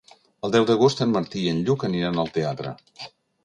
El 0.47 0.53
deu 0.55 0.65
d'agost 0.69 1.03
en 1.07 1.13
Martí 1.19 1.43
i 1.49 1.53
en 1.57 1.61
Lluc 1.69 1.87
aniran 1.91 2.21
al 2.25 2.35
teatre. 2.41 2.77